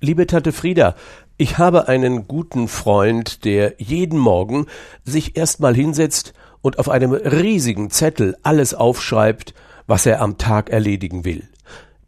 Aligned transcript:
Liebe 0.00 0.28
Tante 0.28 0.52
Frieda, 0.52 0.94
ich 1.38 1.58
habe 1.58 1.88
einen 1.88 2.28
guten 2.28 2.68
Freund, 2.68 3.44
der 3.44 3.74
jeden 3.78 4.16
Morgen 4.16 4.66
sich 5.02 5.36
erstmal 5.36 5.74
hinsetzt 5.74 6.34
und 6.62 6.78
auf 6.78 6.88
einem 6.88 7.12
riesigen 7.12 7.90
Zettel 7.90 8.36
alles 8.44 8.74
aufschreibt, 8.74 9.54
was 9.88 10.06
er 10.06 10.20
am 10.20 10.38
Tag 10.38 10.70
erledigen 10.70 11.24
will. 11.24 11.48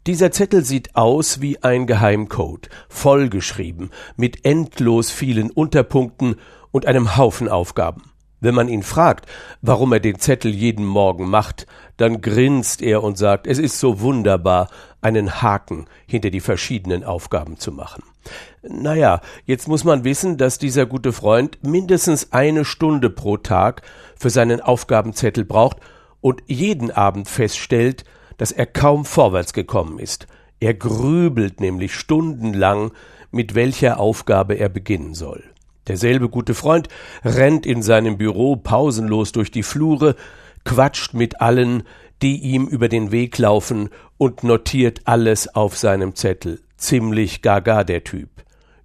Dieser 0.07 0.31
Zettel 0.31 0.63
sieht 0.63 0.95
aus 0.95 1.41
wie 1.41 1.61
ein 1.63 1.85
Geheimcode, 1.85 2.69
vollgeschrieben, 2.87 3.91
mit 4.15 4.45
endlos 4.45 5.11
vielen 5.11 5.51
Unterpunkten 5.51 6.37
und 6.71 6.85
einem 6.85 7.17
Haufen 7.17 7.49
Aufgaben. 7.49 8.10
Wenn 8.41 8.55
man 8.55 8.67
ihn 8.67 8.81
fragt, 8.81 9.27
warum 9.61 9.93
er 9.93 9.99
den 9.99 10.19
Zettel 10.19 10.51
jeden 10.51 10.85
Morgen 10.85 11.29
macht, 11.29 11.67
dann 11.97 12.21
grinst 12.21 12.81
er 12.81 13.03
und 13.03 13.17
sagt, 13.17 13.45
es 13.45 13.59
ist 13.59 13.79
so 13.79 14.01
wunderbar, 14.01 14.67
einen 14.99 15.41
Haken 15.43 15.85
hinter 16.07 16.31
die 16.31 16.39
verschiedenen 16.39 17.03
Aufgaben 17.03 17.57
zu 17.57 17.71
machen. 17.71 18.03
Naja, 18.63 19.21
jetzt 19.45 19.67
muss 19.67 19.83
man 19.83 20.03
wissen, 20.03 20.37
dass 20.37 20.57
dieser 20.57 20.87
gute 20.87 21.13
Freund 21.13 21.59
mindestens 21.61 22.31
eine 22.31 22.65
Stunde 22.65 23.11
pro 23.11 23.37
Tag 23.37 23.83
für 24.17 24.31
seinen 24.31 24.59
Aufgabenzettel 24.59 25.45
braucht 25.45 25.77
und 26.19 26.41
jeden 26.47 26.89
Abend 26.89 27.29
feststellt, 27.29 28.05
dass 28.37 28.51
er 28.51 28.65
kaum 28.65 29.05
vorwärts 29.05 29.53
gekommen 29.53 29.99
ist. 29.99 30.25
Er 30.59 30.73
grübelt 30.73 31.59
nämlich 31.59 31.93
stundenlang, 31.93 32.91
mit 33.29 33.53
welcher 33.53 33.99
Aufgabe 33.99 34.55
er 34.55 34.69
beginnen 34.69 35.13
soll. 35.13 35.43
Derselbe 35.87 36.29
gute 36.29 36.53
Freund 36.53 36.87
rennt 37.23 37.65
in 37.65 37.81
seinem 37.81 38.17
Büro 38.17 38.55
pausenlos 38.55 39.31
durch 39.31 39.51
die 39.51 39.63
Flure, 39.63 40.15
quatscht 40.63 41.13
mit 41.13 41.41
allen, 41.41 41.83
die 42.21 42.37
ihm 42.37 42.67
über 42.67 42.87
den 42.87 43.11
Weg 43.11 43.37
laufen 43.37 43.89
und 44.17 44.43
notiert 44.43 45.01
alles 45.05 45.53
auf 45.55 45.77
seinem 45.77 46.15
Zettel. 46.15 46.61
Ziemlich 46.77 47.41
gaga 47.41 47.83
der 47.83 48.03
Typ. 48.03 48.29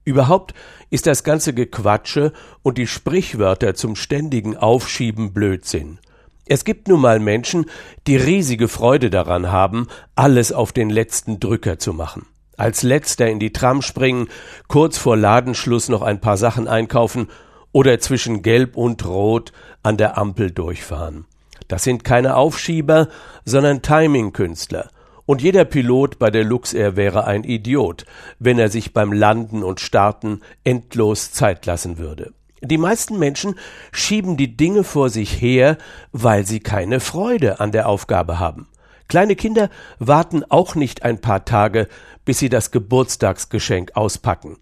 Überhaupt 0.04 0.54
ist 0.88 1.06
das 1.06 1.24
ganze 1.24 1.52
Gequatsche 1.52 2.32
und 2.62 2.78
die 2.78 2.86
Sprichwörter 2.86 3.74
zum 3.74 3.96
ständigen 3.96 4.56
Aufschieben 4.56 5.32
Blödsinn. 5.32 5.98
Es 6.46 6.64
gibt 6.64 6.88
nun 6.88 7.00
mal 7.00 7.18
Menschen, 7.18 7.66
die 8.06 8.16
riesige 8.16 8.68
Freude 8.68 9.10
daran 9.10 9.50
haben, 9.50 9.88
alles 10.14 10.52
auf 10.52 10.72
den 10.72 10.90
letzten 10.90 11.40
Drücker 11.40 11.78
zu 11.78 11.92
machen 11.92 12.26
als 12.56 12.82
letzter 12.82 13.28
in 13.28 13.38
die 13.38 13.52
Tram 13.52 13.82
springen, 13.82 14.28
kurz 14.68 14.98
vor 14.98 15.16
Ladenschluss 15.16 15.88
noch 15.88 16.02
ein 16.02 16.20
paar 16.20 16.36
Sachen 16.36 16.68
einkaufen 16.68 17.28
oder 17.72 17.98
zwischen 17.98 18.42
Gelb 18.42 18.76
und 18.76 19.04
Rot 19.06 19.52
an 19.82 19.96
der 19.96 20.16
Ampel 20.18 20.50
durchfahren. 20.50 21.26
Das 21.68 21.82
sind 21.84 22.04
keine 22.04 22.36
Aufschieber, 22.36 23.08
sondern 23.44 23.82
Timing-Künstler. 23.82 24.90
Und 25.26 25.42
jeder 25.42 25.64
Pilot 25.64 26.20
bei 26.20 26.30
der 26.30 26.44
Luxair 26.44 26.94
wäre 26.94 27.24
ein 27.24 27.42
Idiot, 27.42 28.06
wenn 28.38 28.58
er 28.60 28.68
sich 28.68 28.92
beim 28.92 29.12
Landen 29.12 29.64
und 29.64 29.80
Starten 29.80 30.40
endlos 30.62 31.32
Zeit 31.32 31.66
lassen 31.66 31.98
würde. 31.98 32.32
Die 32.62 32.78
meisten 32.78 33.18
Menschen 33.18 33.56
schieben 33.92 34.36
die 34.36 34.56
Dinge 34.56 34.84
vor 34.84 35.10
sich 35.10 35.40
her, 35.40 35.76
weil 36.12 36.46
sie 36.46 36.60
keine 36.60 37.00
Freude 37.00 37.60
an 37.60 37.72
der 37.72 37.88
Aufgabe 37.88 38.38
haben. 38.38 38.68
Kleine 39.08 39.36
Kinder 39.36 39.70
warten 39.98 40.44
auch 40.48 40.74
nicht 40.74 41.04
ein 41.04 41.20
paar 41.20 41.44
Tage, 41.44 41.88
bis 42.24 42.38
sie 42.38 42.48
das 42.48 42.70
Geburtstagsgeschenk 42.70 43.92
auspacken. 43.94 44.56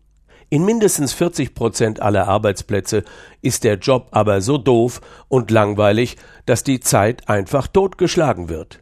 In 0.50 0.64
mindestens 0.64 1.12
40 1.14 1.54
Prozent 1.54 2.00
aller 2.00 2.28
Arbeitsplätze 2.28 3.04
ist 3.40 3.64
der 3.64 3.76
Job 3.78 4.08
aber 4.10 4.40
so 4.40 4.58
doof 4.58 5.00
und 5.28 5.50
langweilig, 5.50 6.16
dass 6.46 6.62
die 6.62 6.80
Zeit 6.80 7.28
einfach 7.28 7.66
totgeschlagen 7.66 8.48
wird. 8.48 8.80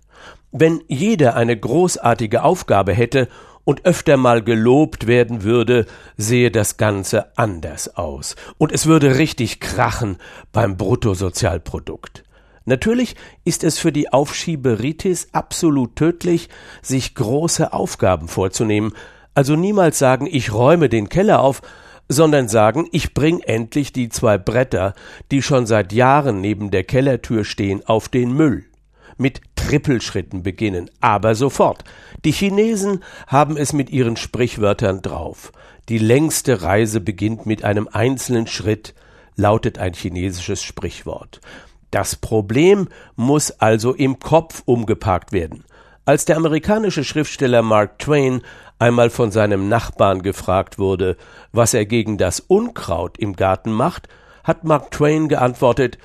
Wenn 0.50 0.83
jeder 0.88 1.34
eine 1.34 1.56
großartige 1.56 2.42
Aufgabe 2.42 2.92
hätte 2.92 3.28
und 3.64 3.86
öfter 3.86 4.16
mal 4.16 4.42
gelobt 4.42 5.06
werden 5.06 5.44
würde, 5.44 5.86
sehe 6.16 6.50
das 6.50 6.77
Ganze 6.77 7.36
anders 7.38 7.96
aus. 7.96 8.36
Und 8.58 8.72
es 8.72 8.86
würde 8.86 9.16
richtig 9.16 9.60
krachen 9.60 10.18
beim 10.52 10.77
Bruttosozialprodukt. 10.77 12.24
Natürlich 12.64 13.16
ist 13.44 13.64
es 13.64 13.78
für 13.78 13.92
die 13.92 14.12
Aufschieberitis 14.12 15.28
absolut 15.33 15.96
tödlich, 15.96 16.48
sich 16.80 17.14
große 17.14 17.73
Aufgaben 17.73 18.28
vorzunehmen, 18.28 18.92
also 19.34 19.56
niemals 19.56 19.98
sagen, 19.98 20.28
ich 20.30 20.52
räume 20.52 20.89
den 20.89 21.08
Keller 21.08 21.40
auf, 21.40 21.62
sondern 22.08 22.48
sagen, 22.48 22.89
ich 22.92 23.14
bring 23.14 23.40
endlich 23.40 23.92
die 23.92 24.08
zwei 24.08 24.36
Bretter, 24.36 24.95
die 25.30 25.42
schon 25.42 25.67
seit 25.67 25.92
Jahren 25.92 26.40
neben 26.40 26.70
der 26.70 26.84
Kellertür 26.84 27.45
stehen, 27.45 27.84
auf 27.86 28.08
den 28.08 28.33
Müll. 28.33 28.64
Mit 29.17 29.40
Trippelschritten 29.56 30.42
beginnen, 30.42 30.90
aber 31.01 31.34
sofort. 31.34 31.84
Die 32.24 32.33
Chinesen 32.33 33.02
haben 33.27 33.56
es 33.56 33.72
mit 33.72 33.90
ihren 33.90 34.17
Sprichwörtern 34.17 35.01
drauf. 35.01 35.52
Die 35.89 35.98
längste 35.98 36.62
Reise 36.62 37.01
beginnt 37.01 37.46
mit 37.46 37.64
einem 37.64 37.89
einzelnen 37.90 38.46
Schritt, 38.46 38.95
lautet 39.36 39.78
ein 39.78 39.95
chinesisches 39.95 40.62
Sprichwort. 40.62 41.40
Das 41.92 42.17
Problem 42.17 42.89
muss 43.17 43.51
also 43.51 43.92
im 43.92 44.19
Kopf 44.19 44.63
umgeparkt 44.64 45.30
werden. 45.30 45.63
Als 46.07 46.25
der 46.25 46.39
amerikanische 46.39 47.05
Schriftsteller 47.05 47.61
Mark 47.61 47.98
Twain 47.98 48.41
einmal 48.79 49.11
von 49.11 49.30
seinem 49.30 49.69
Nachbarn 49.69 50.23
gefragt 50.23 50.79
wurde, 50.79 51.17
was 51.52 51.75
er 51.75 51.85
gegen 51.85 52.17
das 52.17 52.41
Unkraut 52.41 53.19
im 53.19 53.36
Garten 53.36 53.70
macht, 53.70 54.08
hat 54.42 54.64
Mark 54.64 54.91
Twain 54.91 55.29
geantwortet 55.29 55.98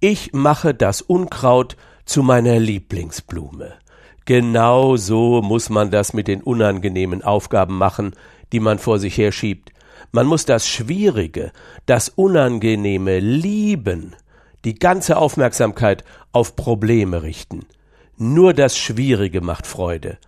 Ich 0.00 0.32
mache 0.32 0.72
das 0.72 1.02
Unkraut 1.02 1.76
zu 2.06 2.22
meiner 2.22 2.58
Lieblingsblume. 2.58 3.74
Genau 4.24 4.96
so 4.96 5.42
muss 5.42 5.68
man 5.68 5.90
das 5.90 6.14
mit 6.14 6.26
den 6.26 6.40
unangenehmen 6.40 7.22
Aufgaben 7.22 7.76
machen, 7.76 8.14
die 8.52 8.60
man 8.60 8.78
vor 8.78 8.98
sich 8.98 9.18
herschiebt. 9.18 9.72
Man 10.10 10.26
muss 10.26 10.46
das 10.46 10.66
Schwierige, 10.66 11.52
das 11.84 12.08
Unangenehme 12.08 13.18
lieben 13.20 14.16
die 14.64 14.74
ganze 14.74 15.16
Aufmerksamkeit 15.16 16.04
auf 16.32 16.56
Probleme 16.56 17.22
richten. 17.22 17.66
Nur 18.16 18.54
das 18.54 18.78
Schwierige 18.78 19.40
macht 19.40 19.66
Freude. 19.66 20.18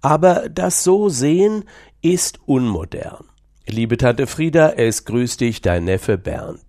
Aber 0.00 0.48
das 0.48 0.82
so 0.84 1.08
sehen 1.08 1.64
ist 2.02 2.40
unmodern. 2.46 3.24
Liebe 3.66 3.96
Tante 3.96 4.26
Frieda, 4.26 4.70
es 4.70 5.04
grüßt 5.04 5.40
dich 5.40 5.60
dein 5.60 5.84
Neffe 5.84 6.18
Bernd. 6.18 6.60